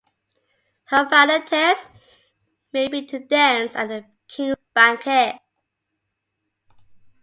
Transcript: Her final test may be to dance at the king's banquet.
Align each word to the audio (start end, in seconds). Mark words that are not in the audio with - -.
Her 0.85 1.07
final 1.07 1.41
test 1.43 1.87
may 2.73 2.87
be 2.87 3.05
to 3.05 3.19
dance 3.19 3.75
at 3.75 3.87
the 3.89 4.03
king's 4.27 4.55
banquet. 4.73 5.35